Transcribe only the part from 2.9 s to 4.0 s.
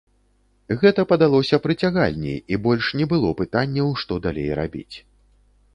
не было пытанняў,